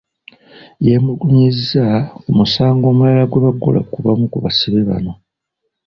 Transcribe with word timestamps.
Yeemulugunyizza 0.85 1.85
ku 2.21 2.29
musango 2.37 2.83
omulala 2.91 3.23
gwe 3.29 3.39
baggula 3.45 3.79
ku 3.91 3.97
bamu 4.05 4.25
ku 4.33 4.37
basibe 4.43 4.81
bano. 4.89 5.13